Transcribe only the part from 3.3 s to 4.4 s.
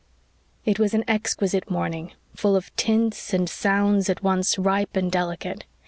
and sounds at